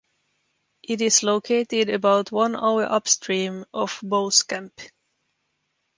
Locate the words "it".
0.81-0.99